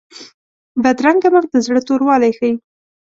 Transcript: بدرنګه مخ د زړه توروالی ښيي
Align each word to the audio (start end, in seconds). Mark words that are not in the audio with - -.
بدرنګه 0.83 1.29
مخ 1.33 1.45
د 1.51 1.55
زړه 1.65 1.81
توروالی 1.87 2.31
ښيي 2.37 2.53